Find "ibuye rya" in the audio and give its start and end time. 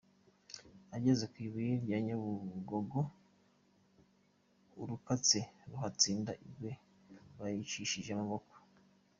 1.45-1.97